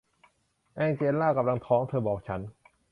[0.75, 2.41] แองเจล่ากำลังท้อง เธอบอกฉัน